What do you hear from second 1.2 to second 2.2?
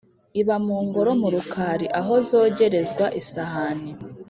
mu Rukari, aho